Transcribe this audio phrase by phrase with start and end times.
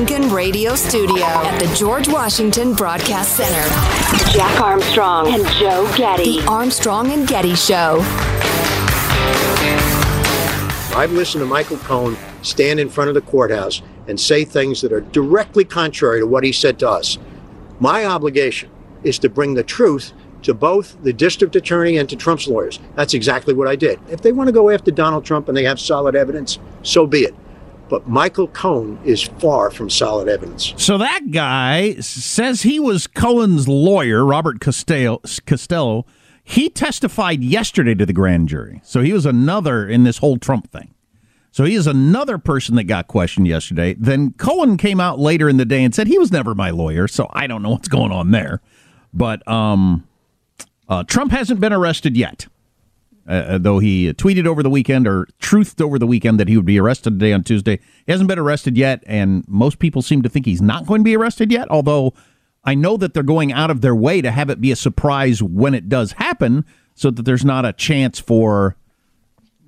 [0.00, 3.68] Lincoln Radio Studio at the George Washington Broadcast Center,
[4.32, 6.40] Jack Armstrong and Joe Getty.
[6.40, 7.98] The Armstrong and Getty Show.
[10.96, 14.90] I've listened to Michael Cohen stand in front of the courthouse and say things that
[14.90, 17.18] are directly contrary to what he said to us.
[17.78, 18.70] My obligation
[19.02, 22.80] is to bring the truth to both the district attorney and to Trump's lawyers.
[22.94, 24.00] That's exactly what I did.
[24.08, 27.24] If they want to go after Donald Trump and they have solid evidence, so be
[27.24, 27.34] it.
[27.90, 30.72] But Michael Cohen is far from solid evidence.
[30.76, 35.20] So that guy says he was Cohen's lawyer, Robert Costello.
[35.44, 36.06] Costello.
[36.44, 38.80] He testified yesterday to the grand jury.
[38.84, 40.94] So he was another in this whole Trump thing.
[41.52, 43.94] So he is another person that got questioned yesterday.
[43.98, 47.08] Then Cohen came out later in the day and said he was never my lawyer.
[47.08, 48.60] So I don't know what's going on there.
[49.12, 50.06] But um,
[50.88, 52.46] uh, Trump hasn't been arrested yet.
[53.30, 56.56] Uh, uh, though he tweeted over the weekend or truthed over the weekend that he
[56.56, 57.78] would be arrested today on Tuesday.
[58.04, 61.04] He hasn't been arrested yet, and most people seem to think he's not going to
[61.04, 62.12] be arrested yet, although
[62.64, 65.44] I know that they're going out of their way to have it be a surprise
[65.44, 66.64] when it does happen
[66.96, 68.74] so that there's not a chance for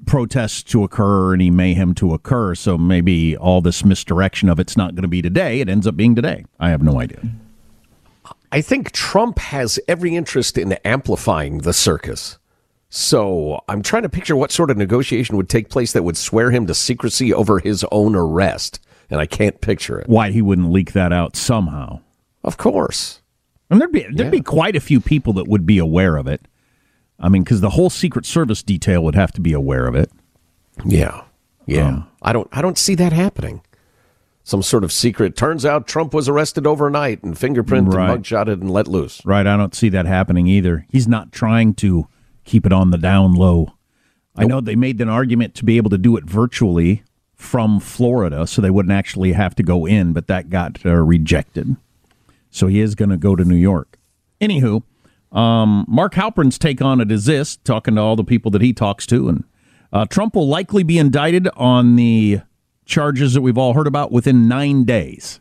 [0.07, 2.57] protests to occur or any mayhem to occur.
[2.57, 5.97] So maybe all this misdirection of it's not going to be today, it ends up
[5.97, 6.45] being today.
[6.59, 7.21] I have no idea.
[8.51, 12.39] I think Trump has every interest in amplifying the circus.
[12.95, 16.51] So I'm trying to picture what sort of negotiation would take place that would swear
[16.51, 20.11] him to secrecy over his own arrest, and I can't picture it.
[20.11, 22.01] Why he wouldn't leak that out somehow?
[22.45, 23.23] Of course.
[23.71, 24.29] And there'd be there'd yeah.
[24.29, 26.47] be quite a few people that would be aware of it.
[27.19, 30.11] I mean, because the whole Secret Service detail would have to be aware of it.
[30.85, 31.23] Yeah,
[31.65, 31.89] yeah.
[31.89, 33.63] Um, I don't I don't see that happening.
[34.45, 35.35] Some sort of secret.
[35.35, 38.11] Turns out Trump was arrested overnight and fingerprinted right.
[38.11, 39.25] and mugshotted and let loose.
[39.25, 39.47] Right.
[39.47, 40.85] I don't see that happening either.
[40.91, 42.07] He's not trying to
[42.45, 43.75] keep it on the down low.
[44.35, 47.03] I know they made an argument to be able to do it virtually
[47.35, 51.77] from Florida, so they wouldn't actually have to go in, but that got uh, rejected.
[52.51, 53.99] So he is going to go to New York.
[54.41, 54.83] Anywho,
[55.33, 58.73] um, Mark Halperin's take on it is this, talking to all the people that he
[58.73, 59.45] talks to, and
[59.93, 62.41] uh, Trump will likely be indicted on the
[62.87, 65.41] charges that we've all heard about within nine days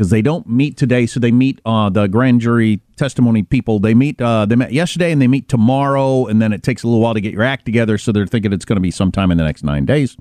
[0.00, 1.04] because they don't meet today.
[1.04, 3.78] So they meet uh, the grand jury testimony people.
[3.78, 6.86] They meet uh, they met yesterday and they meet tomorrow, and then it takes a
[6.86, 7.98] little while to get your act together.
[7.98, 10.16] So they're thinking it's going to be sometime in the next nine days.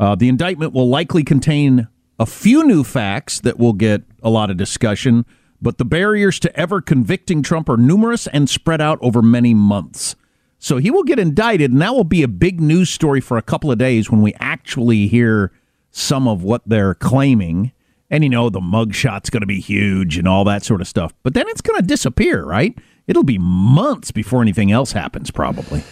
[0.00, 1.86] Uh, the indictment will likely contain
[2.18, 5.24] a few new facts that will get a lot of discussion,
[5.62, 10.16] but the barriers to ever convicting Trump are numerous and spread out over many months.
[10.58, 13.42] So he will get indicted, and that will be a big news story for a
[13.42, 15.52] couple of days when we actually hear
[15.92, 17.70] some of what they're claiming
[18.10, 21.14] and you know the mugshot's going to be huge and all that sort of stuff.
[21.22, 22.76] But then it's going to disappear, right?
[23.06, 25.82] It'll be months before anything else happens, probably.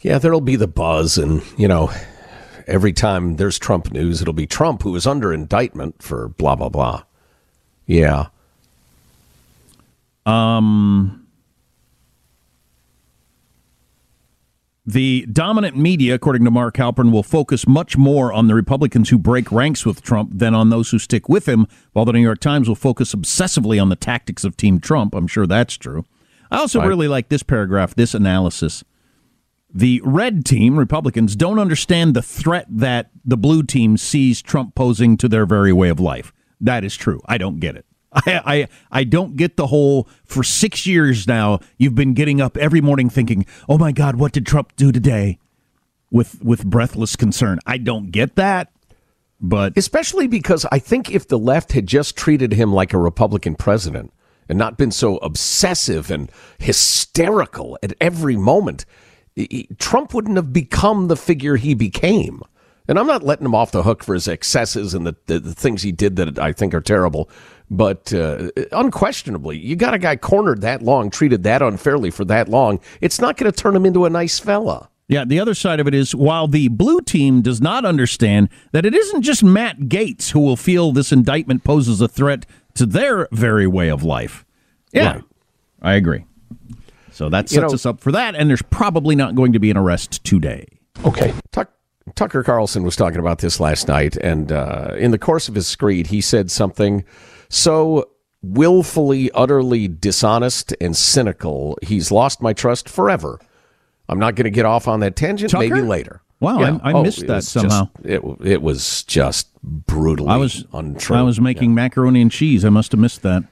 [0.00, 1.90] Yeah, there'll be the buzz, and you know,
[2.66, 6.68] every time there's Trump news, it'll be Trump who is under indictment for blah blah
[6.68, 7.02] blah.
[7.86, 8.26] Yeah.
[10.26, 11.23] Um.
[14.86, 19.18] The dominant media, according to Mark Halperin, will focus much more on the Republicans who
[19.18, 22.40] break ranks with Trump than on those who stick with him, while the New York
[22.40, 25.14] Times will focus obsessively on the tactics of Team Trump.
[25.14, 26.04] I'm sure that's true.
[26.50, 26.86] I also right.
[26.86, 28.84] really like this paragraph, this analysis.
[29.72, 35.16] The red team, Republicans, don't understand the threat that the blue team sees Trump posing
[35.16, 36.32] to their very way of life.
[36.60, 37.22] That is true.
[37.24, 37.86] I don't get it.
[38.26, 42.56] I, I I don't get the whole for six years now you've been getting up
[42.56, 45.38] every morning thinking, Oh my God, what did Trump do today?
[46.10, 47.58] With with breathless concern.
[47.66, 48.70] I don't get that.
[49.40, 53.56] But especially because I think if the left had just treated him like a Republican
[53.56, 54.12] president
[54.48, 58.86] and not been so obsessive and hysterical at every moment,
[59.78, 62.42] Trump wouldn't have become the figure he became.
[62.86, 65.54] And I'm not letting him off the hook for his excesses and the, the, the
[65.54, 67.30] things he did that I think are terrible.
[67.70, 72.48] But uh, unquestionably, you got a guy cornered that long, treated that unfairly for that
[72.48, 72.80] long.
[73.00, 74.90] It's not going to turn him into a nice fella.
[75.08, 78.86] Yeah, the other side of it is while the blue team does not understand that
[78.86, 83.28] it isn't just Matt Gaetz who will feel this indictment poses a threat to their
[83.30, 84.44] very way of life.
[84.92, 85.24] Yeah, right.
[85.82, 86.24] I agree.
[87.12, 89.58] So that sets you know, us up for that, and there's probably not going to
[89.58, 90.66] be an arrest today.
[91.04, 91.34] Okay.
[91.52, 91.70] Tuck,
[92.14, 95.66] Tucker Carlson was talking about this last night, and uh, in the course of his
[95.66, 97.04] screed, he said something
[97.48, 98.10] so
[98.42, 103.40] willfully, utterly dishonest and cynical, he's lost my trust forever.
[104.08, 105.50] I'm not going to get off on that tangent.
[105.50, 105.66] Tucker?
[105.66, 106.20] Maybe later.
[106.40, 106.78] Wow, yeah.
[106.82, 107.88] I, I oh, missed that somehow.
[108.02, 111.16] Just, it, it was just brutally I was, untrue.
[111.16, 111.76] I was making yeah.
[111.76, 112.64] macaroni and cheese.
[112.64, 113.44] I must have missed that.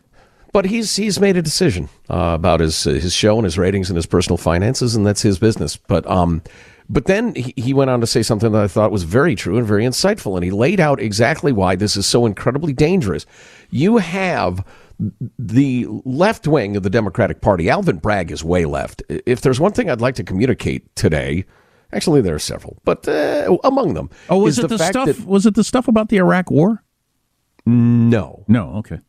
[0.53, 3.97] But he's he's made a decision uh, about his his show and his ratings and
[3.97, 5.79] his personal finances, and that's his business.
[5.79, 6.43] But um,
[6.93, 9.57] but then he, he went on to say something that I thought was very true
[9.57, 13.25] and very insightful, and he laid out exactly why this is so incredibly dangerous.
[13.71, 14.63] You have
[15.39, 17.71] the left wing of the Democratic Party.
[17.71, 19.03] Alvin Bragg is way left.
[19.09, 21.47] If there's one thing I'd like to communicate today,
[21.93, 25.07] actually there are several, but uh, among them, oh, was it the, the stuff?
[25.07, 26.85] That, was it the stuff about the Iraq War?
[27.65, 29.01] No, no, okay.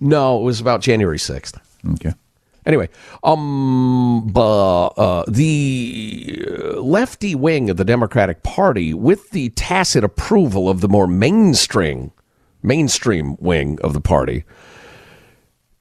[0.00, 1.56] No, it was about January 6th.
[1.94, 2.14] Okay.
[2.68, 2.90] Anyway,
[3.24, 6.44] um, uh, the
[6.76, 12.12] lefty wing of the Democratic Party, with the tacit approval of the more mainstream,
[12.62, 14.44] mainstream wing of the party,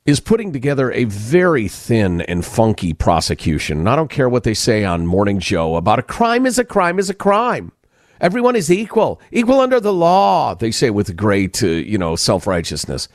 [0.06, 3.80] is putting together a very thin and funky prosecution.
[3.80, 6.64] And I don't care what they say on Morning Joe about a crime is a
[6.64, 7.74] crime is a crime.
[8.22, 10.56] Everyone is equal, equal under the law.
[10.56, 13.10] They say with great, uh, you know, self righteousness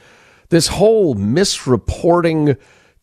[0.52, 2.58] this whole misreporting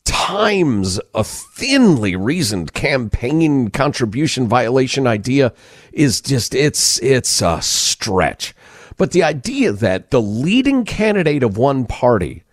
[0.06, 5.54] times a thinly reasoned campaign contribution violation idea
[5.92, 8.56] is just it's it's a stretch.
[8.98, 12.44] But the idea that the leading candidate of one party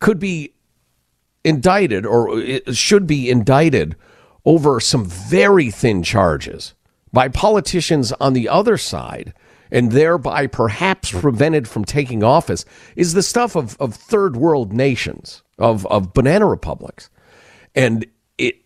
[0.00, 0.54] could be
[1.44, 3.94] indicted or uh, should be indicted
[4.44, 6.74] over some very thin charges
[7.12, 9.32] by politicians on the other side
[9.70, 12.64] and thereby perhaps prevented from taking office
[12.96, 17.10] is the stuff of, of third world nations, of, of banana republics.
[17.74, 18.06] And
[18.38, 18.56] it,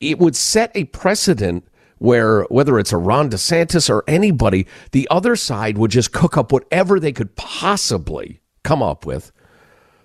[0.00, 1.66] it would set a precedent
[1.98, 6.52] where whether it's a Ron DeSantis or anybody, the other side would just cook up
[6.52, 9.32] whatever they could possibly come up with,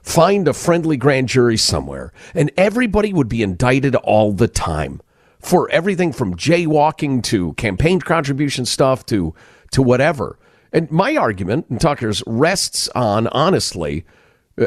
[0.01, 5.01] find a friendly grand jury somewhere, and everybody would be indicted all the time
[5.39, 9.35] for everything from jaywalking to campaign contribution stuff to
[9.71, 10.39] to whatever.
[10.71, 14.05] And my argument, and Tucker's, rests on, honestly,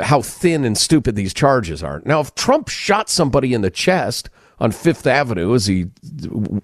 [0.02, 2.02] how thin and stupid these charges are.
[2.04, 5.86] Now, if Trump shot somebody in the chest on Fifth Avenue, as he,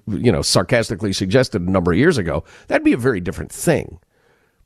[0.07, 3.99] you know, sarcastically suggested a number of years ago, that'd be a very different thing.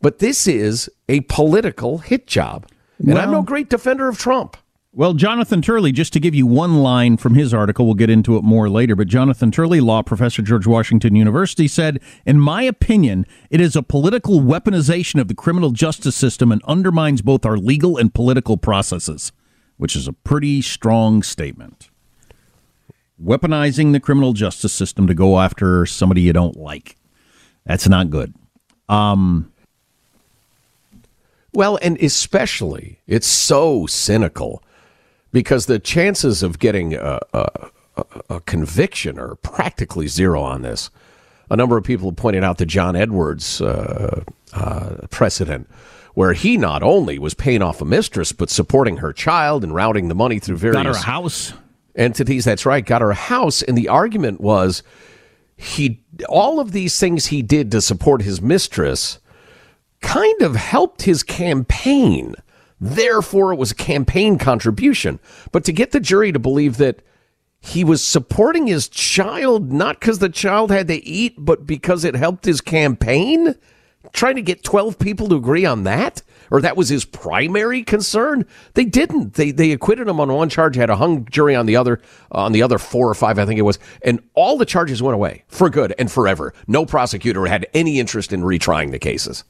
[0.01, 2.67] But this is a political hit job.
[2.99, 4.57] And well, I'm no great defender of Trump.
[4.97, 8.39] Well, Jonathan Turley, just to give you one line from his article, we'll get into
[8.39, 13.27] it more later, but Jonathan Turley, law professor, George Washington University, said, In my opinion,
[13.51, 17.99] it is a political weaponization of the criminal justice system and undermines both our legal
[17.99, 19.33] and political processes,
[19.77, 21.91] which is a pretty strong statement.
[23.23, 26.97] Weaponizing the criminal justice system to go after somebody you don't like.
[27.67, 28.33] That's not good.
[28.89, 29.53] Um,
[31.53, 34.63] well, and especially, it's so cynical
[35.33, 37.71] because the chances of getting a, a,
[38.31, 40.91] a, conviction are practically zero on this.
[41.51, 45.69] A number of people pointed out the John Edwards uh, uh, precedent,
[46.15, 50.09] where he not only was paying off a mistress, but supporting her child and routing
[50.09, 51.53] the money through various got her a house
[51.95, 52.45] entities.
[52.45, 54.83] That's right, got her a house, and the argument was
[55.57, 59.19] he all of these things he did to support his mistress
[60.01, 62.35] kind of helped his campaign
[62.81, 65.19] Therefore, it was a campaign contribution.
[65.53, 67.03] But to get the jury to believe that
[67.59, 72.15] he was supporting his child not because the child had to eat, but because it
[72.15, 73.55] helped his campaign?
[74.13, 76.23] Trying to get 12 people to agree on that?
[76.51, 78.47] Or that was his primary concern?
[78.75, 79.35] They didn't.
[79.35, 82.53] They they acquitted him on one charge, had a hung jury on the other, on
[82.53, 85.43] the other four or five, I think it was, and all the charges went away
[85.49, 86.55] for good and forever.
[86.69, 89.43] No prosecutor had any interest in retrying the cases.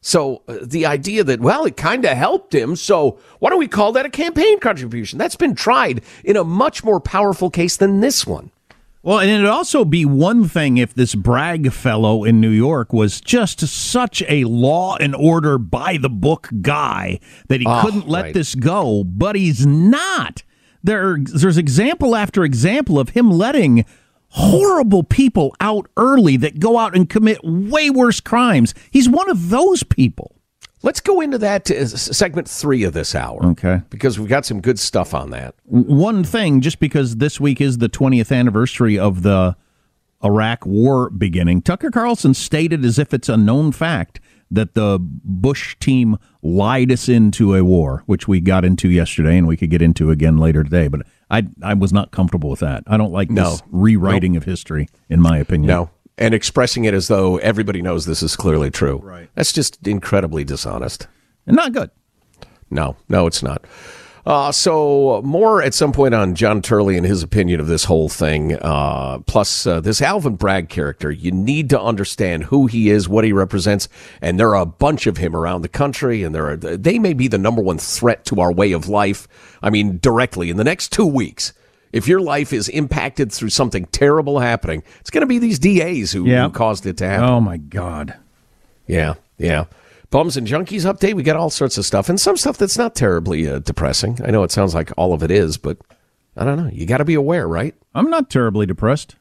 [0.00, 3.66] So uh, the idea that, well, it kind of helped him, so why don't we
[3.68, 5.18] call that a campaign contribution?
[5.18, 8.50] That's been tried in a much more powerful case than this one.
[9.02, 13.20] Well, and it'd also be one thing if this Bragg fellow in New York was
[13.20, 18.22] just such a law and order by the book guy that he Oh, couldn't let
[18.22, 18.34] right.
[18.34, 20.42] this go, but he's not.
[20.82, 23.84] There, there's example after example of him letting
[24.38, 28.72] horrible people out early that go out and commit way worse crimes.
[28.90, 30.36] He's one of those people.
[30.82, 33.44] Let's go into that uh, segment three of this hour.
[33.44, 33.82] Okay.
[33.90, 35.56] Because we've got some good stuff on that.
[35.64, 39.56] One thing, just because this week is the 20th anniversary of the
[40.24, 45.76] Iraq war beginning, Tucker Carlson stated as if it's a known fact that the Bush
[45.80, 49.82] team lied us into a war, which we got into yesterday and we could get
[49.82, 50.88] into again later today.
[50.88, 52.82] But I, I was not comfortable with that.
[52.86, 53.50] I don't like No.
[53.50, 55.68] this rewriting of history, in my opinion.
[55.68, 55.90] No.
[56.16, 58.98] And expressing it as though everybody knows this is clearly true.
[59.04, 59.28] Right.
[59.34, 61.06] That's just incredibly dishonest.
[61.46, 61.90] And not good.
[62.70, 63.64] No, no, it's not.
[64.28, 68.10] Uh, so more at some point on John Turley and his opinion of this whole
[68.10, 68.56] thing.
[68.60, 73.24] Uh, plus uh, this Alvin Bragg character, you need to understand who he is, what
[73.24, 73.88] he represents,
[74.20, 77.14] and there are a bunch of him around the country, and there are they may
[77.14, 79.26] be the number one threat to our way of life.
[79.62, 81.54] I mean, directly in the next two weeks.
[81.90, 86.12] If your life is impacted through something terrible happening, it's going to be these DAs
[86.12, 86.44] who, Yeah.
[86.44, 87.26] who caused it to happen.
[87.30, 88.12] Oh, my God.
[88.86, 89.64] Yeah, yeah.
[90.10, 91.14] Bums and Junkies update.
[91.14, 94.18] We got all sorts of stuff and some stuff that's not terribly uh, depressing.
[94.24, 95.78] I know it sounds like all of it is, but
[96.36, 96.70] I don't know.
[96.72, 97.74] You got to be aware, right?
[97.94, 99.16] I'm not terribly depressed.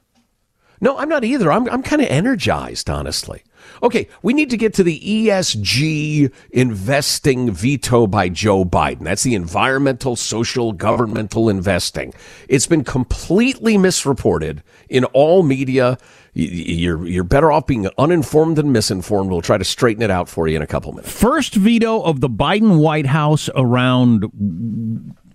[0.79, 1.51] No, I'm not either.
[1.51, 3.43] I'm, I'm kind of energized, honestly.
[3.83, 9.03] Okay, we need to get to the ESG investing veto by Joe Biden.
[9.03, 12.13] That's the environmental, social, governmental investing.
[12.47, 15.97] It's been completely misreported in all media.
[16.33, 19.31] You're, you're better off being uninformed than misinformed.
[19.31, 21.11] We'll try to straighten it out for you in a couple minutes.
[21.11, 24.25] First veto of the Biden White House around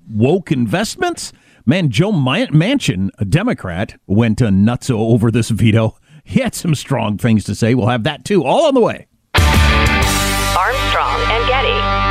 [0.09, 1.33] woke investments.
[1.65, 5.97] Man, Joe Man- Manchin, a Democrat, went nuts over this veto.
[6.25, 7.75] He had some strong things to say.
[7.75, 9.07] We'll have that too, all on the way.
[9.35, 12.03] Armstrong and Getty.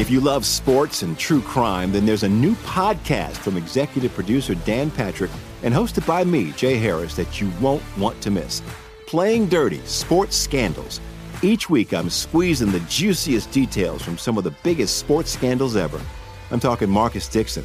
[0.00, 4.54] If you love sports and true crime, then there's a new podcast from executive producer
[4.54, 8.62] Dan Patrick and hosted by me, Jay Harris, that you won't want to miss.
[9.06, 11.00] Playing Dirty Sports Scandals.
[11.42, 16.00] Each week, I'm squeezing the juiciest details from some of the biggest sports scandals ever.
[16.52, 17.64] I'm talking Marcus Dixon,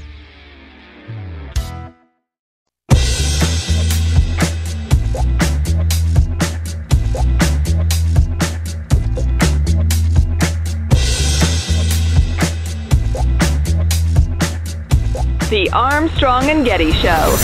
[15.73, 17.37] Armstrong and Getty Show.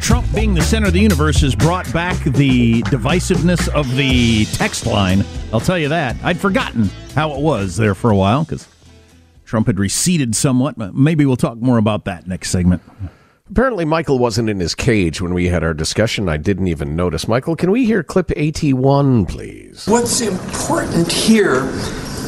[0.00, 4.84] Trump being the center of the universe has brought back the divisiveness of the text
[4.86, 5.24] line.
[5.52, 6.16] I'll tell you that.
[6.24, 8.66] I'd forgotten how it was there for a while because
[9.44, 10.76] Trump had receded somewhat.
[10.92, 12.82] Maybe we'll talk more about that next segment.
[13.50, 16.28] Apparently, Michael wasn't in his cage when we had our discussion.
[16.28, 17.26] I didn't even notice.
[17.26, 19.86] Michael, can we hear clip AT1, please?
[19.88, 21.64] What's important here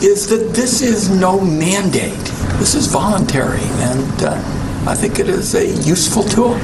[0.03, 2.19] is that this is no mandate.
[2.59, 4.35] This is voluntary, and uh,
[4.85, 6.59] I think it is a useful tool.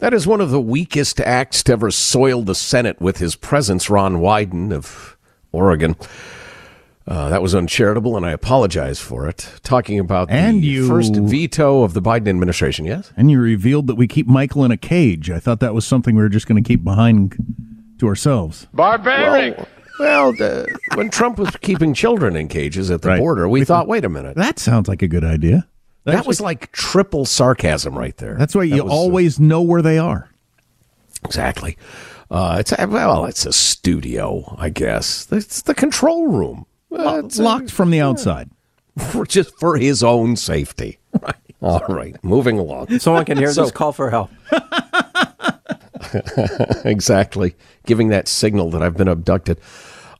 [0.00, 3.88] That is one of the weakest acts to ever soil the Senate with his presence,
[3.88, 5.16] Ron Wyden of
[5.52, 5.94] Oregon.
[7.06, 9.50] Uh, that was uncharitable, and I apologize for it.
[9.64, 13.12] Talking about And the you- first veto of the Biden administration, yes?
[13.16, 15.28] And you revealed that we keep Michael in a cage.
[15.30, 17.34] I thought that was something we were just going to keep behind
[17.98, 18.68] to ourselves.
[18.72, 19.56] Barbaric.
[19.98, 23.18] Well, well uh, when Trump was keeping children in cages at the Right.
[23.18, 24.36] border, we, We thought, thought- wait a minute.
[24.36, 25.66] That sounds like a good idea.
[26.04, 28.36] that was like triple sarcasm right there.
[28.38, 30.28] That's why That you was, uh, always know where they are.
[31.24, 31.76] Exactly.
[32.30, 35.26] Uh, it's a, well, it's a studio, I guess.
[35.30, 36.64] It's the control room.
[36.94, 38.50] Uh, it's a- Locked from the outside.
[39.10, 40.98] for just for his own safety.
[41.20, 41.34] Right.
[41.60, 42.16] All right.
[42.24, 42.98] Moving along.
[42.98, 44.30] Someone can hear So- this call for help.
[46.84, 47.54] exactly.
[47.86, 49.60] Giving that signal that I've been abducted.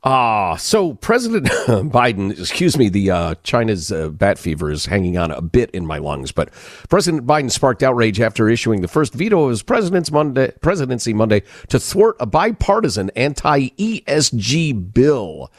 [0.04, 5.30] Ah, so President Biden, excuse me, the uh, China's uh, bat fever is hanging on
[5.30, 6.50] a bit in my lungs, but
[6.88, 11.42] President Biden sparked outrage after issuing the first veto of his president's Monday, presidency Monday
[11.68, 15.52] to thwart a bipartisan anti-ESG bill.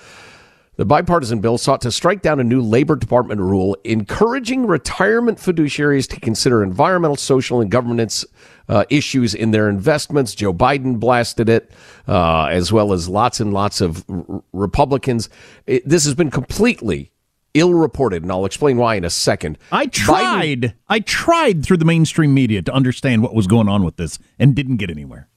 [0.76, 6.08] The bipartisan bill sought to strike down a new Labor Department rule encouraging retirement fiduciaries
[6.10, 8.26] to consider environmental, social, and governance
[8.68, 10.34] uh, issues in their investments.
[10.34, 11.72] Joe Biden blasted it,
[12.08, 15.30] uh, as well as lots and lots of r- Republicans.
[15.68, 17.12] It, this has been completely
[17.54, 19.60] ill reported, and I'll explain why in a second.
[19.72, 20.74] I Biden- tried.
[20.90, 24.56] I tried through the mainstream media to understand what was going on with this and
[24.56, 25.30] didn't get anywhere.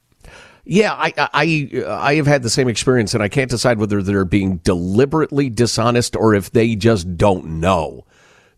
[0.69, 4.25] Yeah, I, I I have had the same experience, and I can't decide whether they're
[4.25, 8.05] being deliberately dishonest or if they just don't know.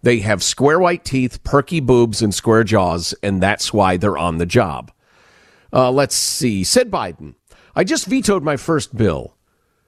[0.01, 4.39] They have square white teeth, perky boobs, and square jaws, and that's why they're on
[4.39, 4.92] the job.
[5.72, 6.63] Uh, let's see.
[6.63, 7.36] Said Biden,
[7.75, 9.36] I just vetoed my first bill.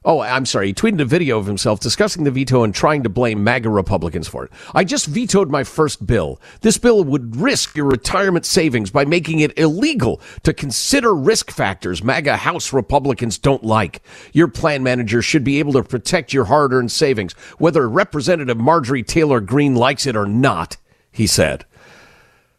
[0.03, 0.67] Oh, I'm sorry.
[0.67, 4.27] He tweeted a video of himself discussing the veto and trying to blame MAGA Republicans
[4.27, 4.51] for it.
[4.73, 6.41] I just vetoed my first bill.
[6.61, 12.03] This bill would risk your retirement savings by making it illegal to consider risk factors
[12.03, 14.01] MAGA House Republicans don't like.
[14.33, 19.03] Your plan manager should be able to protect your hard earned savings, whether Representative Marjorie
[19.03, 20.77] Taylor Greene likes it or not,
[21.11, 21.63] he said.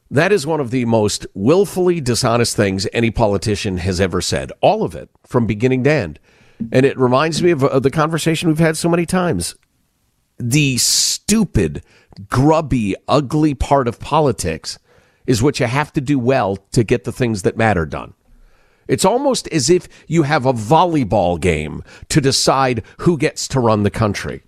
[0.09, 4.53] That is one of the most willfully dishonest things any politician has ever said.
[4.61, 6.21] All of it from beginning to end.
[6.71, 9.55] And it reminds me of, of the conversation we've had so many times.
[10.39, 11.85] The stupid,
[12.29, 14.79] grubby, ugly part of politics
[15.27, 18.15] is what you have to do well to get the things that matter done.
[18.89, 23.83] It's almost as if you have a volleyball game to decide who gets to run
[23.85, 24.43] the country.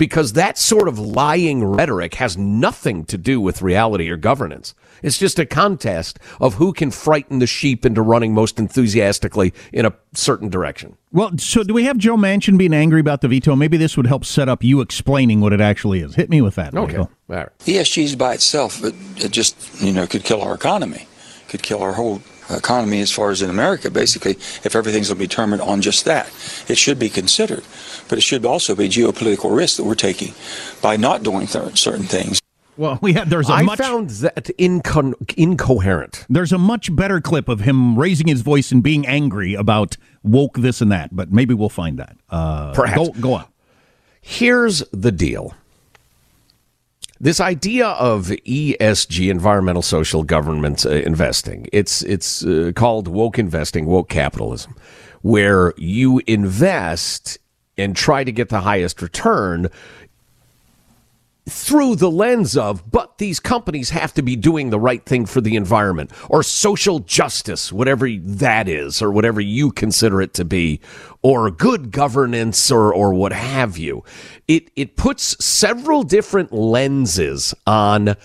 [0.00, 4.74] Because that sort of lying rhetoric has nothing to do with reality or governance.
[5.02, 9.84] It's just a contest of who can frighten the sheep into running most enthusiastically in
[9.84, 10.96] a certain direction.
[11.12, 13.54] Well, so do we have Joe Manchin being angry about the veto?
[13.54, 16.14] Maybe this would help set up you explaining what it actually is.
[16.14, 16.74] Hit me with that.
[16.74, 16.96] Okay.
[16.96, 17.10] Michael.
[17.28, 17.58] All right.
[17.58, 21.06] ESG is by itself, but it just you know could kill our economy,
[21.48, 23.90] could kill our whole economy as far as in America.
[23.90, 24.32] Basically,
[24.64, 26.26] if everything's going to be determined on just that,
[26.68, 27.64] it should be considered,
[28.10, 30.34] but it should also be geopolitical risk that we're taking
[30.82, 32.40] by not doing th- certain things.
[32.76, 36.26] Well, we had there's a I much found that incon- incoherent.
[36.28, 40.58] there's a much better clip of him raising his voice and being angry about woke
[40.58, 42.16] this and that, but maybe we'll find that.
[42.28, 43.08] Uh, Perhaps.
[43.10, 43.44] Go, go on.
[44.20, 45.54] Here's the deal.
[47.22, 53.84] This idea of ESG, environmental social government uh, investing, it's it's uh, called woke investing,
[53.86, 54.74] woke capitalism,
[55.20, 57.38] where you invest
[57.80, 59.68] and try to get the highest return
[61.48, 65.40] through the lens of, but these companies have to be doing the right thing for
[65.40, 70.80] the environment or social justice, whatever that is, or whatever you consider it to be,
[71.22, 74.04] or good governance or, or what have you.
[74.46, 78.16] It, it puts several different lenses on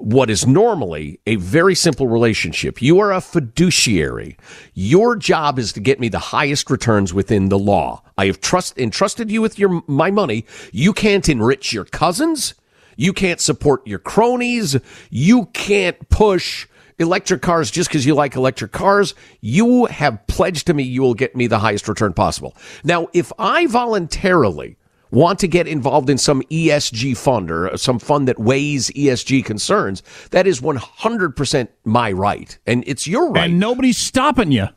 [0.00, 2.80] what is normally a very simple relationship.
[2.80, 4.38] You are a fiduciary.
[4.72, 8.02] Your job is to get me the highest returns within the law.
[8.16, 10.46] I have trust entrusted you with your my money.
[10.72, 12.54] You can't enrich your cousins.
[12.96, 14.76] You can't support your cronies.
[15.10, 16.66] You can't push
[16.98, 19.14] electric cars just because you like electric cars.
[19.42, 22.56] You have pledged to me you will get me the highest return possible.
[22.84, 24.76] Now, if I voluntarily
[25.10, 30.02] want to get involved in some ESG fund or some fund that weighs ESG concerns,
[30.30, 32.58] that is 100% my right.
[32.66, 33.50] And it's your right.
[33.50, 34.68] And nobody's stopping you.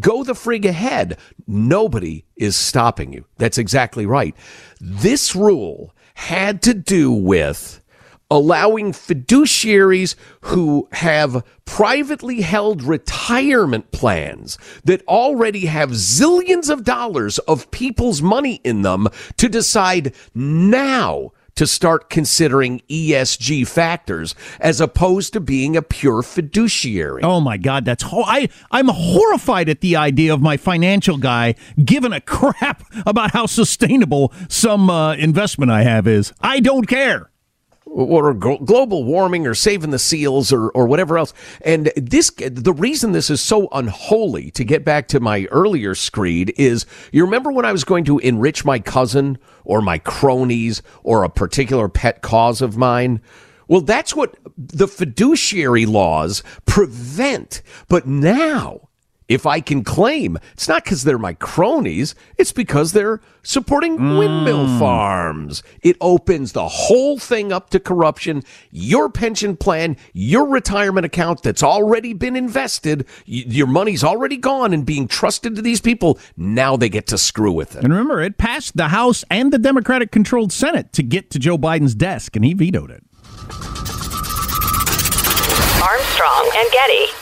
[0.00, 1.18] Go the frig ahead.
[1.46, 3.26] Nobody is stopping you.
[3.36, 4.34] That's exactly right.
[4.80, 7.81] This rule had to do with
[8.32, 17.70] allowing fiduciaries who have privately held retirement plans that already have zillions of dollars of
[17.70, 25.40] people's money in them to decide now to start considering ESG factors as opposed to
[25.40, 27.22] being a pure fiduciary.
[27.22, 31.54] Oh my God, that's ho- I I'm horrified at the idea of my financial guy
[31.84, 36.32] giving a crap about how sustainable some uh, investment I have is.
[36.40, 37.28] I don't care
[37.92, 41.34] or global warming or saving the seals or, or whatever else.
[41.60, 46.54] And this, the reason this is so unholy to get back to my earlier screed
[46.56, 51.22] is you remember when I was going to enrich my cousin or my cronies or
[51.22, 53.20] a particular pet cause of mine?
[53.68, 57.62] Well, that's what the fiduciary laws prevent.
[57.88, 58.88] But now
[59.32, 64.18] if I can claim it's not because they're my cronies, it's because they're supporting mm.
[64.18, 65.62] windmill farms.
[65.82, 68.42] It opens the whole thing up to corruption.
[68.70, 74.74] Your pension plan, your retirement account that's already been invested, y- your money's already gone
[74.74, 76.18] and being trusted to these people.
[76.36, 77.84] Now they get to screw with it.
[77.84, 81.56] And remember, it passed the House and the Democratic controlled Senate to get to Joe
[81.56, 83.02] Biden's desk, and he vetoed it.
[85.82, 87.21] Armstrong and Getty.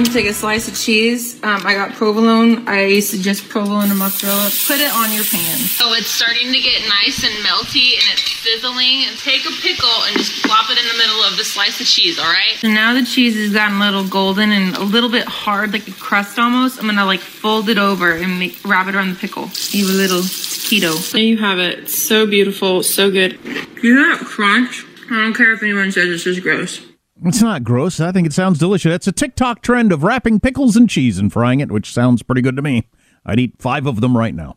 [0.00, 1.34] I'm gonna take a slice of cheese.
[1.44, 2.66] Um, I got provolone.
[2.66, 4.48] I used to just provolone and mozzarella.
[4.66, 5.58] Put it on your pan.
[5.58, 9.04] So it's starting to get nice and melty and it's sizzling.
[9.04, 11.86] And take a pickle and just plop it in the middle of the slice of
[11.86, 12.56] cheese, all right?
[12.60, 15.86] So now the cheese has gotten a little golden and a little bit hard, like
[15.86, 16.78] a crust almost.
[16.78, 19.50] I'm gonna like fold it over and make, wrap it around the pickle.
[19.74, 21.12] Eat a little taquito.
[21.12, 21.90] There you have it.
[21.90, 23.38] So beautiful, so good.
[23.82, 24.82] You hear that crunch?
[25.10, 26.89] I don't care if anyone says this is gross.
[27.24, 28.00] It's not gross.
[28.00, 28.94] I think it sounds delicious.
[28.94, 32.40] It's a TikTok trend of wrapping pickles in cheese and frying it, which sounds pretty
[32.40, 32.88] good to me.
[33.26, 34.56] I'd eat five of them right now.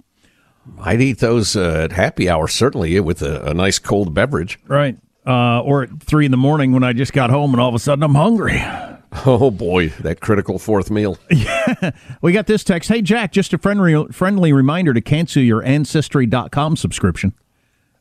[0.79, 4.59] I'd eat those uh, at happy hour, certainly, with a, a nice cold beverage.
[4.67, 4.97] Right.
[5.25, 7.75] Uh, or at three in the morning when I just got home and all of
[7.75, 8.61] a sudden I'm hungry.
[9.27, 11.19] Oh boy, that critical fourth meal.
[11.29, 11.91] Yeah.
[12.23, 12.89] we got this text.
[12.89, 17.35] Hey Jack, just a friendly friendly reminder to cancel your ancestry.com subscription.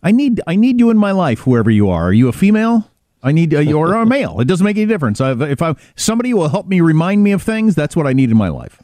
[0.02, 2.04] I need I need you in my life, whoever you are.
[2.04, 2.90] Are you a female?
[3.22, 4.40] I need a, or a mail.
[4.40, 5.20] It doesn't make any difference.
[5.20, 8.30] I've, if I somebody will help me remind me of things, that's what I need
[8.30, 8.82] in my life.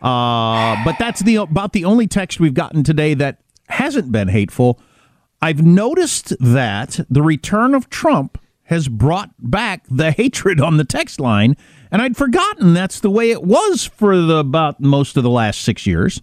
[0.00, 4.80] Uh, but that's the about the only text we've gotten today that hasn't been hateful.
[5.42, 11.18] I've noticed that the return of Trump has brought back the hatred on the text
[11.18, 11.56] line,
[11.90, 15.62] and I'd forgotten that's the way it was for the about most of the last
[15.62, 16.20] six years.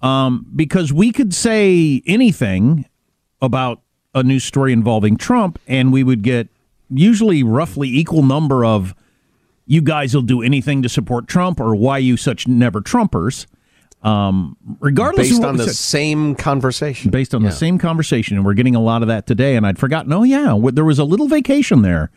[0.00, 2.86] Um, because we could say anything
[3.42, 3.82] about
[4.14, 6.48] a news story involving Trump, and we would get
[6.90, 8.94] usually roughly equal number of
[9.66, 13.46] you guys will do anything to support Trump or why you such never Trumpers.
[14.02, 17.10] Um, regardless based of on the said- same conversation.
[17.10, 17.50] based on Yeah.
[17.50, 19.56] the same conversation, and we're getting a lot of that today.
[19.56, 20.12] And I'd forgotten.
[20.12, 22.10] Oh yeah, there was a little vacation there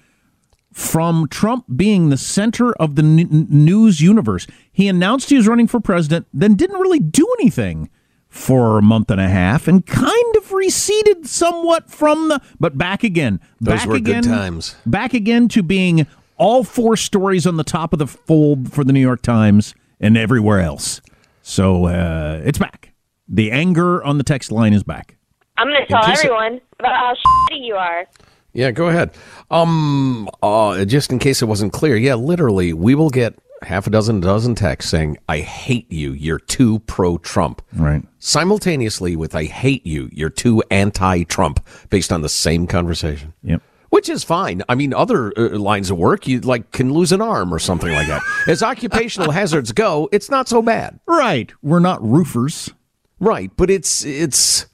[0.71, 4.45] from Trump being the center of the n- news universe.
[4.71, 7.89] He announced he was running for president, then didn't really do anything
[8.31, 12.41] for a month and a half, and kind of receded somewhat from the.
[12.59, 14.75] But back again, Those back were good again, times.
[14.87, 18.93] Back again to being all four stories on the top of the fold for the
[18.93, 21.01] New York Times and everywhere else.
[21.43, 22.93] So uh, it's back.
[23.27, 25.17] The anger on the text line is back.
[25.57, 28.07] I'm going to tell case it- everyone about how shitty you are.
[28.53, 29.11] Yeah, go ahead.
[29.49, 33.89] Um, uh, just in case it wasn't clear, yeah, literally, we will get half a
[33.89, 36.13] dozen, dozen texts saying, "I hate you.
[36.13, 38.03] You're too pro-Trump." Right.
[38.19, 40.09] Simultaneously with "I hate you.
[40.11, 43.33] You're too anti-Trump," based on the same conversation.
[43.43, 43.61] Yep.
[43.89, 44.63] Which is fine.
[44.69, 47.91] I mean, other uh, lines of work, you like can lose an arm or something
[47.91, 48.21] like that.
[48.47, 50.99] As occupational hazards go, it's not so bad.
[51.05, 51.51] Right.
[51.61, 52.71] We're not roofers.
[53.19, 54.65] Right, but it's it's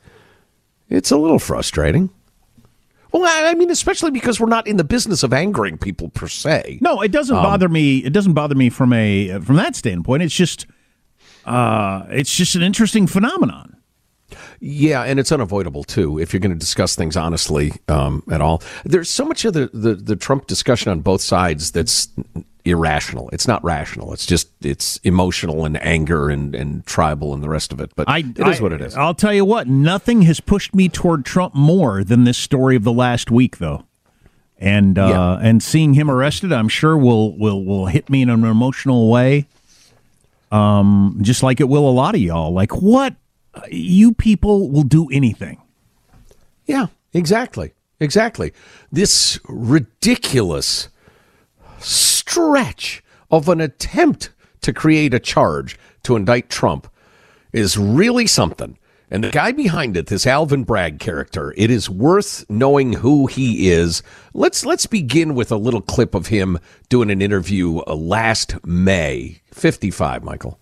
[0.89, 2.09] it's a little frustrating.
[3.11, 6.79] Well, I mean, especially because we're not in the business of angering people per se.
[6.81, 7.97] No, it doesn't Um, bother me.
[7.99, 10.23] It doesn't bother me from a from that standpoint.
[10.23, 10.65] It's just
[11.45, 13.75] uh it's just an interesting phenomenon.
[14.59, 18.61] Yeah, and it's unavoidable too if you're going to discuss things honestly um, at all.
[18.83, 22.09] There's so much of the, the the Trump discussion on both sides that's
[22.69, 23.29] irrational.
[23.33, 24.13] It's not rational.
[24.13, 27.91] It's just it's emotional and anger and, and tribal and the rest of it.
[27.95, 28.95] But I, it is I- what it is.
[28.95, 32.83] I'll tell you what, nothing has pushed me toward Trump more than this story of
[32.83, 33.85] the last week though.
[34.59, 35.47] And uh Yeah.
[35.47, 39.47] and seeing him arrested, I'm sure will will will hit me in an emotional way.
[40.51, 42.51] Um just like it will a lot of y'all.
[42.53, 43.15] Like what
[43.69, 45.61] you people will do anything.
[46.65, 47.73] Yeah, exactly.
[47.99, 48.53] Exactly.
[48.91, 50.89] This ridiculous
[51.87, 56.87] stretch of an attempt to create a charge to indict Trump
[57.53, 58.77] is really something.
[59.09, 63.69] And the guy behind it, this Alvin Bragg character, it is worth knowing who he
[63.69, 64.03] is.
[64.33, 69.41] Let's let's begin with a little clip of him doing an interview uh, last May.
[69.53, 70.59] 55, Michael.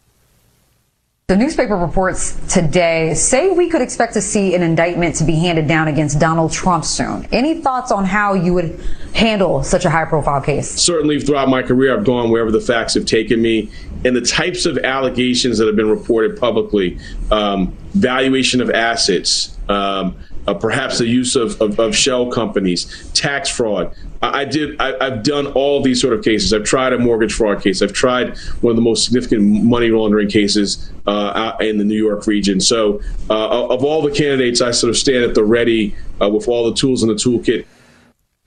[1.27, 5.67] The newspaper reports today say we could expect to see an indictment to be handed
[5.67, 7.27] down against Donald Trump soon.
[7.31, 8.79] Any thoughts on how you would
[9.15, 10.69] handle such a high profile case?
[10.69, 13.71] certainly throughout my career, I've gone wherever the facts have taken me.
[14.05, 16.99] And the types of allegations that have been reported publicly,
[17.31, 20.15] um, valuation of assets, um,
[20.47, 23.95] uh, perhaps the use of, of, of shell companies, tax fraud.
[24.21, 24.79] I, did.
[24.81, 26.53] I, I've done all these sort of cases.
[26.53, 27.81] I've tried a mortgage fraud case.
[27.81, 32.25] I've tried one of the most significant money laundering cases uh, in the New York
[32.25, 32.60] region.
[32.60, 36.47] So, uh, of all the candidates, I sort of stand at the ready uh, with
[36.47, 37.65] all the tools in the toolkit.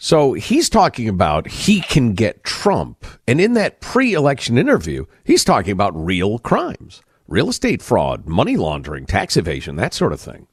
[0.01, 3.05] So he's talking about he can get Trump.
[3.27, 8.57] And in that pre election interview, he's talking about real crimes real estate fraud, money
[8.57, 10.49] laundering, tax evasion, that sort of thing.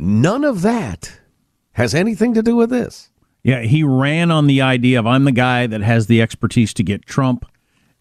[0.00, 1.20] None of that
[1.72, 3.10] has anything to do with this.
[3.42, 6.82] Yeah, he ran on the idea of I'm the guy that has the expertise to
[6.82, 7.44] get Trump,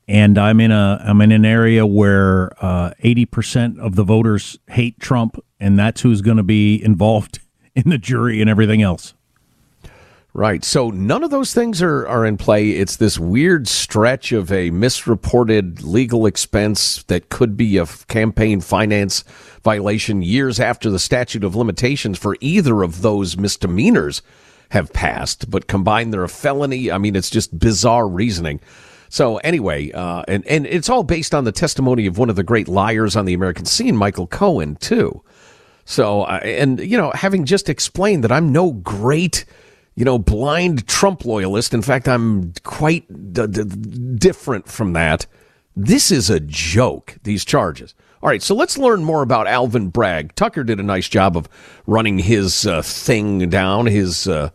[0.08, 4.58] and I'm in a I'm in an area where uh, eighty percent of the voters
[4.68, 7.40] hate Trump, and that's who's going to be involved
[7.76, 9.14] in the jury and everything else.
[10.32, 10.64] Right.
[10.64, 12.70] So none of those things are, are in play.
[12.70, 19.24] It's this weird stretch of a misreported legal expense that could be a campaign finance
[19.64, 24.22] violation years after the statute of limitations for either of those misdemeanors
[24.70, 25.50] have passed.
[25.50, 26.92] But combined, they're a felony.
[26.92, 28.62] I mean, it's just bizarre reasoning.
[29.10, 32.44] So anyway, uh, and, and it's all based on the testimony of one of the
[32.44, 35.24] great liars on the American scene, Michael Cohen, too.
[35.86, 39.46] So, uh, and, you know, having just explained that I'm no great,
[40.00, 43.64] you know, blind Trump loyalist, in fact, I'm quite d- d-
[44.16, 45.26] different from that.
[45.76, 47.94] This is a joke, these charges.
[48.24, 50.34] All right, so let's learn more about Alvin Bragg.
[50.36, 51.50] Tucker did a nice job of
[51.86, 54.52] running his uh, thing down, his uh,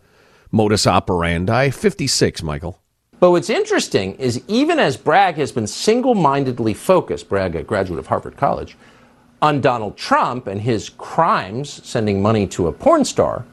[0.51, 1.69] modus operandi.
[1.69, 2.81] 56, Michael.
[3.19, 7.99] But what's interesting is even as Bragg has been single mindedly focused, Bragg, a graduate
[7.99, 8.75] of Harvard College,
[9.43, 13.45] on Donald Trump and his crimes, sending money to a porn star,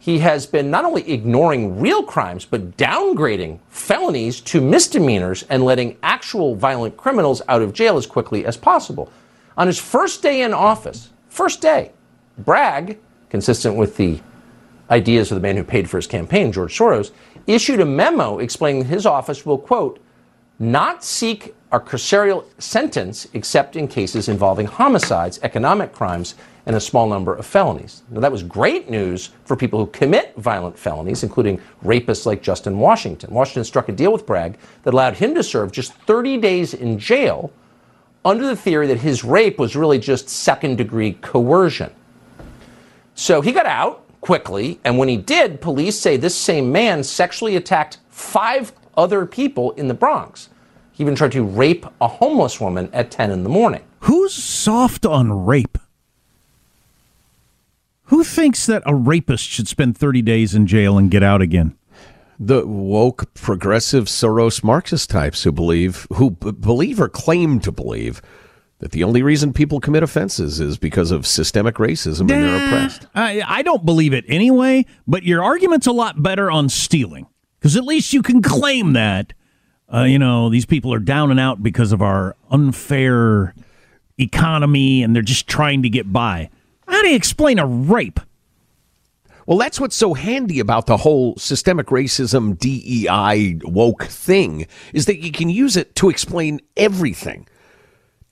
[0.00, 5.98] he has been not only ignoring real crimes, but downgrading felonies to misdemeanors and letting
[6.02, 9.12] actual violent criminals out of jail as quickly as possible.
[9.58, 11.92] On his first day in office, first day,
[12.38, 14.18] Bragg, consistent with the
[14.90, 17.10] ideas of the man who paid for his campaign, George Soros,
[17.46, 20.02] issued a memo explaining that his office will, quote,
[20.58, 26.34] not seek a carceral sentence except in cases involving homicides, economic crimes,
[26.66, 28.02] and a small number of felonies.
[28.10, 32.78] Now, that was great news for people who commit violent felonies, including rapists like Justin
[32.78, 33.32] Washington.
[33.32, 36.98] Washington struck a deal with Bragg that allowed him to serve just 30 days in
[36.98, 37.50] jail
[38.24, 41.90] under the theory that his rape was really just second degree coercion.
[43.14, 47.56] So he got out quickly, and when he did, police say this same man sexually
[47.56, 50.50] attacked five other people in the Bronx.
[51.00, 53.80] He even tried to rape a homeless woman at 10 in the morning.
[54.00, 55.78] Who's soft on rape?
[58.02, 61.74] Who thinks that a rapist should spend 30 days in jail and get out again?
[62.38, 68.20] The woke, progressive Soros Marxist types who believe, who b- believe or claim to believe
[68.80, 73.06] that the only reason people commit offenses is because of systemic racism and they're oppressed.
[73.14, 77.26] I, I don't believe it anyway, but your argument's a lot better on stealing
[77.58, 79.32] because at least you can claim that,
[79.92, 83.54] uh, you know, these people are down and out because of our unfair
[84.18, 86.50] economy and they're just trying to get by.
[86.86, 88.20] How do you explain a rape?
[89.46, 95.18] Well, that's what's so handy about the whole systemic racism DEI woke thing is that
[95.18, 97.48] you can use it to explain everything.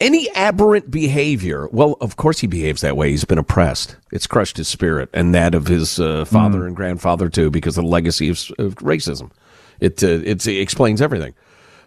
[0.00, 3.10] Any aberrant behavior, well, of course he behaves that way.
[3.10, 3.96] He's been oppressed.
[4.12, 7.82] It's crushed his spirit and that of his uh, father and grandfather too, because of
[7.82, 9.32] the legacy of, of racism.
[9.80, 11.34] It, uh, it explains everything.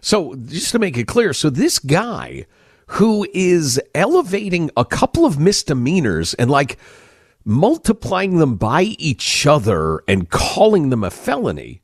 [0.02, 2.46] So just to make it clear, so this guy
[2.86, 6.76] who is elevating a couple of misdemeanors and like
[7.44, 11.82] multiplying them by each other and calling them a felony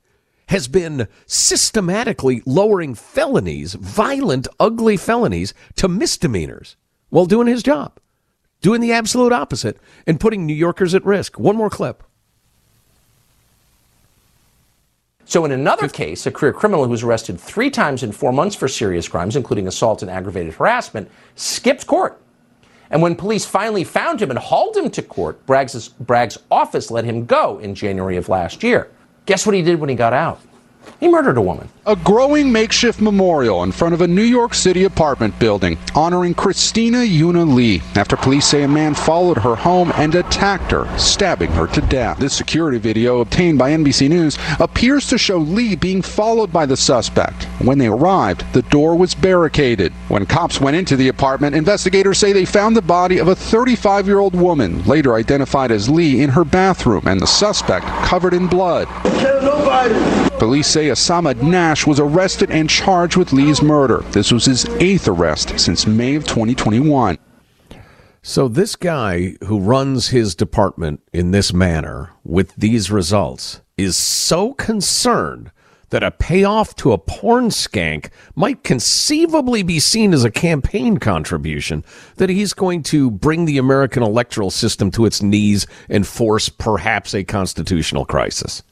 [0.48, 6.76] has been systematically lowering felonies, violent, ugly felonies, to misdemeanors
[7.10, 8.00] while doing his job,
[8.60, 11.38] doing the absolute opposite and putting New Yorkers at risk.
[11.38, 12.02] One more clip.
[15.28, 18.56] So, in another case, a career criminal who was arrested three times in four months
[18.56, 22.18] for serious crimes, including assault and aggravated harassment, skipped court.
[22.88, 27.04] And when police finally found him and hauled him to court, Bragg's, Bragg's office let
[27.04, 28.90] him go in January of last year.
[29.26, 30.40] Guess what he did when he got out?
[31.00, 31.68] He murdered a woman.
[31.86, 36.98] A growing makeshift memorial in front of a New York City apartment building honoring Christina
[36.98, 41.66] Yuna Lee after police say a man followed her home and attacked her, stabbing her
[41.68, 42.18] to death.
[42.18, 46.76] This security video obtained by NBC News appears to show Lee being followed by the
[46.76, 47.47] suspect.
[47.60, 49.92] When they arrived, the door was barricaded.
[50.08, 54.06] When cops went into the apartment, investigators say they found the body of a 35
[54.06, 58.46] year old woman, later identified as Lee, in her bathroom and the suspect covered in
[58.46, 58.86] blood.
[60.38, 64.04] Police say Assamad Nash was arrested and charged with Lee's murder.
[64.12, 67.18] This was his eighth arrest since May of 2021.
[68.22, 74.52] So, this guy who runs his department in this manner with these results is so
[74.52, 75.50] concerned
[75.90, 81.84] that a payoff to a porn skank might conceivably be seen as a campaign contribution
[82.16, 87.14] that he's going to bring the American electoral system to its knees and force perhaps
[87.14, 88.62] a constitutional crisis.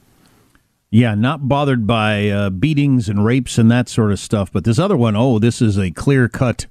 [0.90, 4.52] Yeah, not bothered by uh, beatings and rapes and that sort of stuff.
[4.52, 6.66] But this other one, oh, this is a clear cut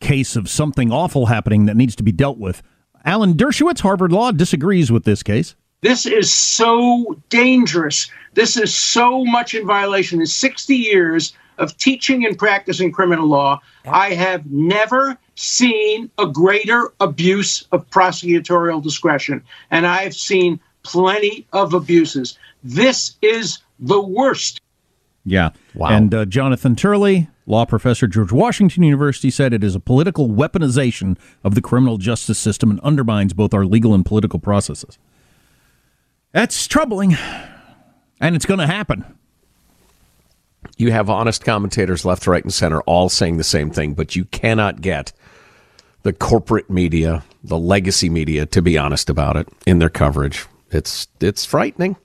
[0.00, 2.62] case of something awful happening that needs to be dealt with.
[3.04, 5.54] Alan Dershowitz, Harvard Law, disagrees with this case.
[5.82, 8.08] This is so dangerous.
[8.34, 10.20] This is so much in violation.
[10.20, 16.92] In 60 years of teaching and practicing criminal law, I have never seen a greater
[17.00, 19.42] abuse of prosecutorial discretion.
[19.72, 22.38] And I've seen plenty of abuses.
[22.62, 24.60] This is the worst.
[25.24, 25.50] Yeah.
[25.74, 25.88] Wow.
[25.88, 31.18] And uh, Jonathan Turley, law professor, George Washington University, said it is a political weaponization
[31.42, 34.96] of the criminal justice system and undermines both our legal and political processes.
[36.32, 37.16] That's troubling.
[38.20, 39.04] And it's going to happen.
[40.76, 44.24] You have honest commentators left, right, and center all saying the same thing, but you
[44.26, 45.12] cannot get
[46.02, 50.46] the corporate media, the legacy media, to be honest about it in their coverage.
[50.70, 51.96] It's it's frightening.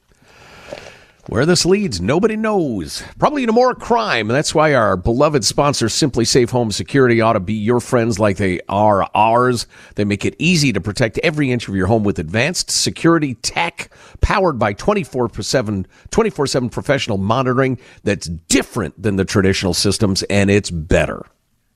[1.28, 3.04] Where this leads, nobody knows.
[3.20, 4.30] Probably into more crime.
[4.30, 8.62] That's why our beloved sponsor, SimpliSafe Home Security, ought to be your friends like they
[8.70, 9.68] are ours.
[9.96, 13.92] They make it easy to protect every inch of your home with advanced security tech
[14.22, 20.50] powered by 24 7, 24 7 professional monitoring that's different than the traditional systems, and
[20.50, 21.26] it's better.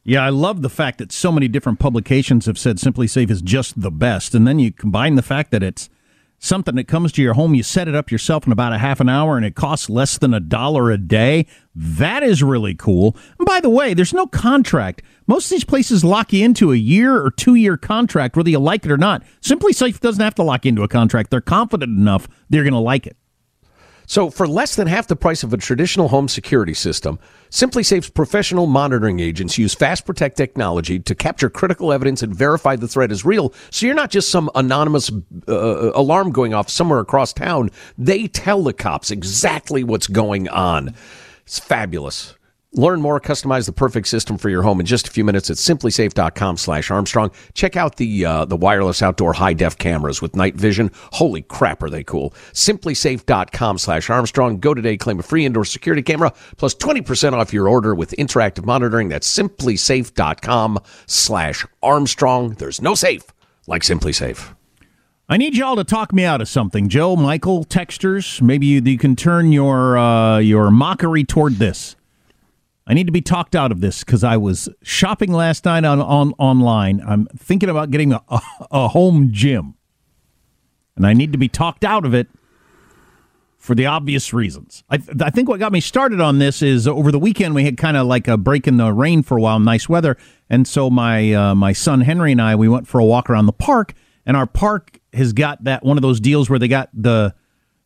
[0.06, 3.82] Yeah, I love the fact that so many different publications have said SimpliSafe is just
[3.82, 4.34] the best.
[4.34, 5.90] And then you combine the fact that it's
[6.42, 9.00] something that comes to your home, you set it up yourself in about a half
[9.00, 11.46] an hour and it costs less than a dollar a day.
[11.76, 13.16] That is really cool.
[13.40, 15.04] And by the way, there's no contract.
[15.28, 18.60] Most of these places lock you into a year or two year contract, whether you
[18.60, 19.24] like it or not.
[19.42, 21.30] SimpliSafe doesn't have to lock into a contract.
[21.30, 23.16] They're confident enough they're going to like it.
[24.12, 27.18] So, for less than half the price of a traditional home security system,
[27.50, 32.90] SimpliSafe's professional monitoring agents use Fast Protect technology to capture critical evidence and verify the
[32.90, 33.54] threat is real.
[33.70, 35.10] So, you're not just some anonymous
[35.48, 37.72] uh, alarm going off somewhere across town.
[37.98, 40.94] They tell the cops exactly what's going on.
[41.46, 42.36] It's fabulous.
[42.74, 45.58] Learn more, customize the perfect system for your home in just a few minutes at
[45.58, 47.30] simplisafe.com slash Armstrong.
[47.54, 50.90] Check out the uh, the wireless outdoor high def cameras with night vision.
[51.12, 52.34] Holy crap, are they cool.
[52.54, 54.58] Simplisafe.com slash Armstrong.
[54.62, 58.64] Go today, claim a free indoor security camera plus 20% off your order with interactive
[58.64, 59.10] monitoring.
[59.10, 62.52] That's simplisafe.com slash Armstrong.
[62.52, 63.26] There's no safe
[63.68, 64.56] like SimpliSafe.
[65.28, 66.88] I need y'all to talk me out of something.
[66.88, 71.98] Joe, Michael, texters, maybe you, you can turn your uh, your mockery toward this.
[72.88, 76.02] I need to be talked out of this because I was shopping last night on,
[76.02, 77.02] on online.
[77.06, 79.76] I'm thinking about getting a, a, a home gym,
[80.96, 82.28] and I need to be talked out of it
[83.58, 84.84] for the obvious reasons.
[84.90, 87.78] I, I think what got me started on this is over the weekend we had
[87.78, 90.18] kind of like a break in the rain for a while, nice weather,
[90.50, 93.46] and so my uh, my son Henry and I we went for a walk around
[93.46, 93.94] the park,
[94.26, 97.36] and our park has got that one of those deals where they got the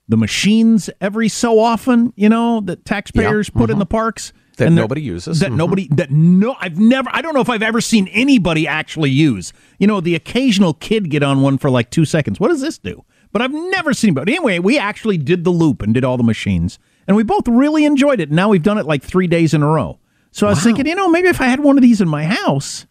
[0.08, 4.76] the machines every so often, you know, that taxpayers put in the parks That and
[4.76, 5.40] nobody uses.
[5.40, 5.56] That Mhm.
[5.58, 9.52] nobody that no I've never I don't know if I've ever seen anybody actually use.
[9.80, 12.40] You know, the occasional kid get on one for like 2 seconds.
[12.40, 13.04] What does this do?
[13.32, 16.24] But I've never seen but anyway, we actually did the loop and did all the
[16.24, 18.32] machines and we both really enjoyed it.
[18.32, 20.00] Now we've done it like 3 days in a row.
[20.32, 22.26] So I was thinking, you know, maybe if I had one of these in my
[22.26, 22.86] house,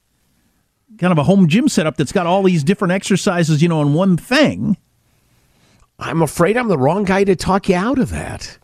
[0.99, 3.93] kind of a home gym setup that's got all these different exercises, you know, in
[3.95, 4.77] one thing.
[5.99, 8.59] I'm afraid I'm the wrong guy to talk you out of that.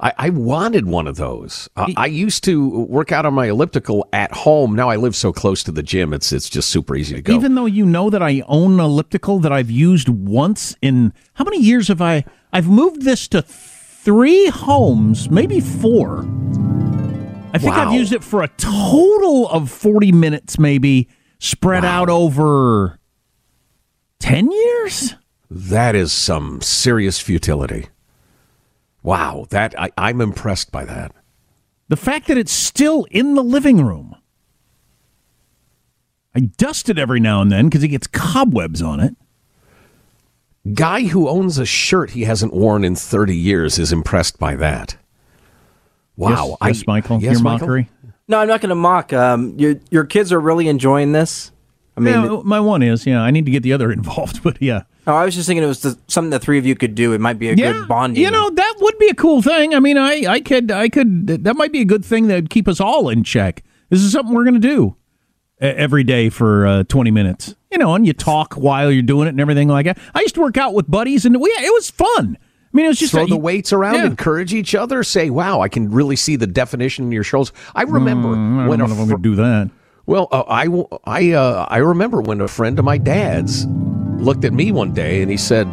[0.00, 1.68] I, I wanted one of those.
[1.76, 4.74] Uh, I used to work out on my elliptical at home.
[4.74, 7.32] Now I live so close to the gym; it's it's just super easy to go.
[7.32, 11.44] Even though you know that I own an elliptical that I've used once in how
[11.44, 12.24] many years have I?
[12.52, 16.26] I've moved this to three homes, maybe four.
[17.52, 22.98] I think I've used it for a total of forty minutes, maybe spread out over
[24.18, 25.14] ten years.
[25.50, 27.86] that is some serious futility.
[29.04, 31.12] Wow, that I, I'm impressed by that.
[31.88, 34.16] The fact that it's still in the living room.
[36.34, 39.14] I dust it every now and then because it gets cobwebs on it.
[40.72, 44.96] Guy who owns a shirt he hasn't worn in 30 years is impressed by that.
[46.16, 47.66] Wow, Yes, yes, Michael, yes, your Michael?
[47.66, 47.88] mockery.
[48.26, 49.12] No, I'm not going to mock.
[49.12, 51.52] Um, your your kids are really enjoying this.
[51.96, 53.20] I mean, yeah, my one is yeah.
[53.20, 54.84] I need to get the other involved, but yeah.
[55.06, 57.12] Oh, I was just thinking it was the, something the three of you could do.
[57.12, 58.22] It might be a Yeah, good bonding.
[58.22, 59.74] You know, that would be a cool thing.
[59.74, 62.50] I mean, I, I could, I could, that might be a good thing that would
[62.50, 63.62] keep us all in check.
[63.90, 64.96] This is something we're going to do
[65.60, 67.54] every day for uh, 20 minutes.
[67.70, 69.98] You know, and you talk while you're doing it and everything like that.
[70.14, 72.38] I used to work out with buddies and we, it was fun.
[72.38, 74.06] I mean, it was just throw a- the weights around, Yeah.
[74.06, 75.04] encourage each other.
[75.04, 78.58] Say, "Wow, I can really see the definition in your shoulders." I remember Mm, I
[78.60, 79.70] don't when a I'm fr- going to do that.
[80.06, 83.64] Well, uh, I w- I uh, I remember when a friend of my dad's
[84.18, 85.68] looked at me one day and he said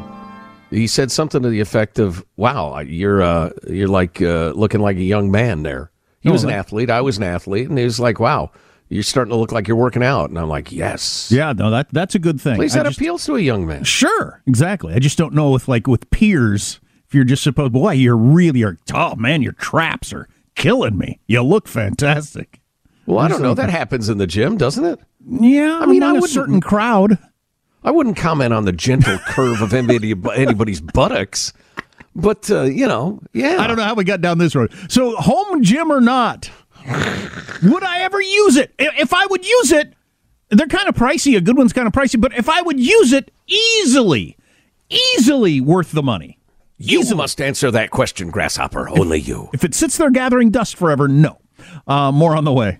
[0.69, 4.97] he said something to the effect of, "Wow, you're uh, you're like uh, looking like
[4.97, 7.83] a young man there." He Oh, was an athlete, I was an athlete, and he
[7.83, 8.51] was like, "Wow,
[8.89, 11.87] you're starting to look like you're working out." And I'm like, "Yes, Yeah, no, that
[11.91, 12.53] that's a good thing.
[12.53, 14.93] at least that just- appeals to a young man." Sure, exactly.
[14.93, 18.63] I just don't know if like with peers, if you're just supposed, boy, you're really,
[18.63, 21.19] are, oh man, your traps are killing me.
[21.27, 22.59] You look fantastic.
[23.07, 23.55] Well, I don't know.
[23.55, 24.99] That happens in the gym, doesn't it?
[25.27, 27.17] Yeah, I mean, I among a certain crowd.
[27.83, 31.53] I wouldn't comment on the gentle curve of anybody's buttocks,
[32.15, 33.57] but uh, you know, yeah.
[33.59, 34.73] I don't know how we got down this road.
[34.89, 36.49] So, home gym or not,
[37.63, 38.73] would I ever use it?
[38.77, 39.93] If I would use it,
[40.49, 41.35] they're kind of pricey.
[41.37, 44.37] A good one's kind of pricey, but if I would use it, easily,
[44.89, 46.37] easily worth the money.
[46.77, 48.89] You must answer that question, Grasshopper.
[48.89, 49.49] Only you.
[49.53, 51.39] If it sits there gathering dust forever, no.
[51.85, 52.79] Uh, more on the way.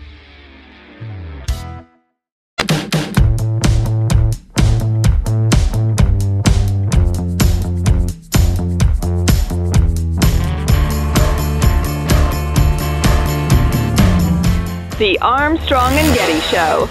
[15.01, 16.87] The Armstrong and Getty Show.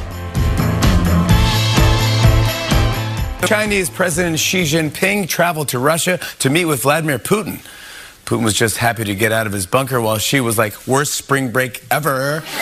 [3.46, 7.64] Chinese President Xi Jinping traveled to Russia to meet with Vladimir Putin.
[8.24, 11.14] Putin was just happy to get out of his bunker while Xi was like, worst
[11.14, 12.42] spring break ever.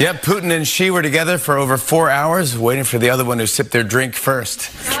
[0.00, 3.38] yep, Putin and Xi were together for over four hours, waiting for the other one
[3.38, 4.68] to sip their drink first.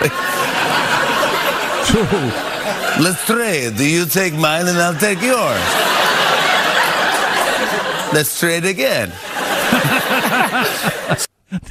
[3.00, 3.76] Let's trade.
[3.78, 5.97] Do you take mine and I'll take yours.
[8.12, 9.10] Let's trade again.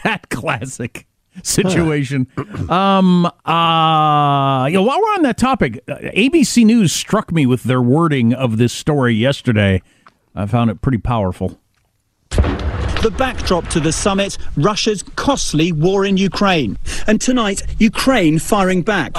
[0.03, 1.07] that classic
[1.43, 2.27] situation.
[2.69, 7.63] um, uh, you know, while we're on that topic, uh, ABC News struck me with
[7.63, 9.81] their wording of this story yesterday.
[10.35, 11.59] I found it pretty powerful.
[12.29, 16.77] The backdrop to the summit Russia's costly war in Ukraine.
[17.07, 19.13] And tonight, Ukraine firing back.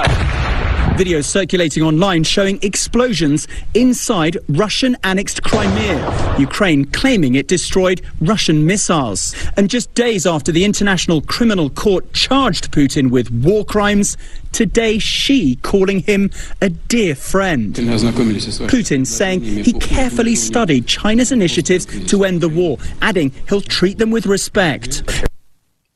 [0.98, 6.36] Videos circulating online showing explosions inside Russian annexed Crimea.
[6.40, 9.32] Ukraine claiming it destroyed Russian missiles.
[9.56, 14.16] And just days after the International Criminal Court charged Putin with war crimes,
[14.50, 17.74] today Xi calling him a dear friend.
[17.74, 24.10] Putin saying he carefully studied China's initiatives to end the war, adding he'll treat them
[24.10, 25.28] with respect.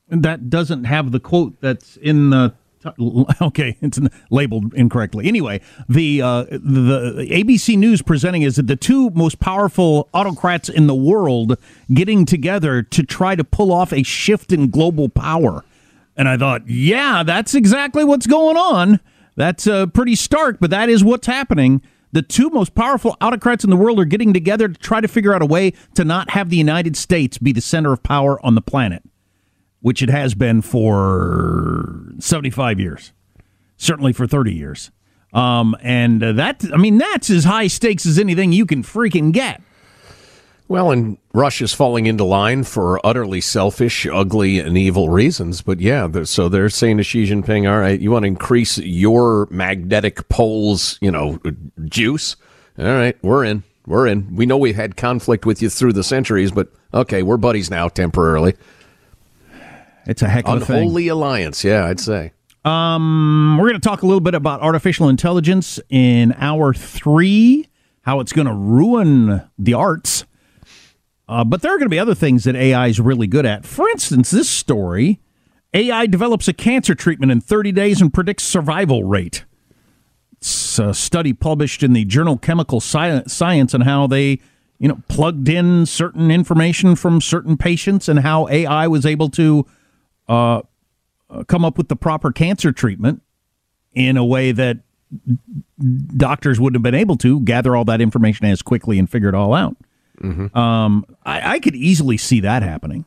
[0.07, 2.53] That doesn't have the quote that's in the
[3.41, 5.27] Okay, it's labeled incorrectly.
[5.27, 10.87] Anyway, the uh, the ABC News presenting is that the two most powerful autocrats in
[10.87, 11.57] the world
[11.93, 15.63] getting together to try to pull off a shift in global power.
[16.15, 18.99] And I thought, yeah, that's exactly what's going on.
[19.35, 21.81] That's uh, pretty stark, but that is what's happening.
[22.11, 25.33] The two most powerful autocrats in the world are getting together to try to figure
[25.33, 28.53] out a way to not have the United States be the center of power on
[28.53, 29.03] the planet
[29.83, 33.11] which it has been for 75 years,
[33.75, 34.91] certainly for 30 years.
[35.33, 39.33] Um, and uh, that, I mean, that's as high stakes as anything you can freaking
[39.33, 39.61] get.
[40.69, 45.61] Well, and Russia's falling into line for utterly selfish, ugly, and evil reasons.
[45.61, 49.49] But yeah, so they're saying to Xi Jinping, all right, you want to increase your
[49.51, 51.39] magnetic poles, you know,
[51.83, 52.37] juice?
[52.79, 53.63] All right, we're in.
[53.85, 54.33] We're in.
[54.33, 57.89] We know we've had conflict with you through the centuries, but okay, we're buddies now
[57.89, 58.55] temporarily.
[60.05, 60.83] It's a heck of a thing.
[60.83, 62.33] Unholy alliance, yeah, I'd say.
[62.65, 67.67] Um, we're going to talk a little bit about artificial intelligence in hour three,
[68.01, 70.25] how it's going to ruin the arts.
[71.27, 73.65] Uh, but there are going to be other things that AI is really good at.
[73.65, 75.19] For instance, this story
[75.73, 79.45] AI develops a cancer treatment in 30 days and predicts survival rate.
[80.33, 84.39] It's a study published in the journal Chemical Science and how they
[84.79, 89.65] you know plugged in certain information from certain patients and how AI was able to
[90.33, 93.21] uh, come up with the proper cancer treatment
[93.93, 94.79] in a way that
[96.17, 99.35] doctors wouldn't have been able to gather all that information as quickly and figure it
[99.35, 99.77] all out.
[100.21, 100.57] Mm-hmm.
[100.57, 103.05] Um, I, I could easily see that happening.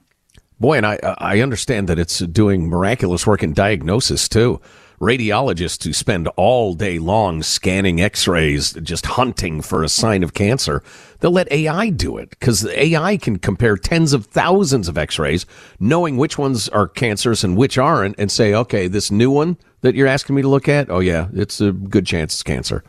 [0.59, 4.61] Boy, and I I understand that it's doing miraculous work in diagnosis too
[5.01, 10.83] radiologists who spend all day long scanning x-rays just hunting for a sign of cancer
[11.21, 15.45] they'll let ai do it because ai can compare tens of thousands of x-rays
[15.79, 19.95] knowing which ones are cancerous and which aren't and say okay this new one that
[19.95, 22.83] you're asking me to look at oh yeah it's a good chance it's cancer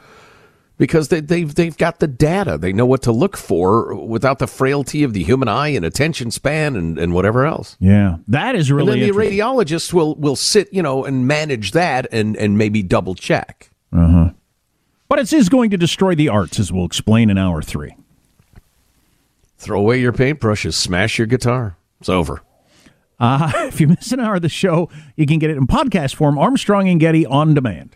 [0.78, 2.58] because they, they've they've got the data.
[2.58, 6.32] They know what to look for without the frailty of the human eye and attention
[6.32, 7.76] span and, and whatever else.
[7.80, 8.94] Yeah, that is really.
[8.94, 12.84] And then the radiologist will will sit, you know, and manage that and and maybe
[12.84, 13.72] double check.
[13.92, 14.30] Uh huh.
[15.10, 17.96] But it is going to destroy the arts, as we'll explain in hour three.
[19.58, 21.78] Throw away your paintbrushes, smash your guitar.
[22.00, 22.42] It's over.
[23.20, 26.16] Uh, if you miss an hour of the show, you can get it in podcast
[26.16, 27.96] form, Armstrong and Getty on demand.